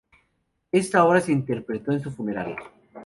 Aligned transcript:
Esta 0.71 1.03
obra 1.05 1.21
se 1.21 1.31
interpretó 1.31 1.91
en 1.91 2.01
su 2.01 2.09
funeral. 2.09 2.55